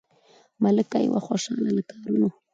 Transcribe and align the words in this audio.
ملکه 0.63 0.97
یې 1.03 1.07
وه 1.11 1.21
خوشاله 1.25 1.69
له 1.77 1.83
کارونو 1.89 2.29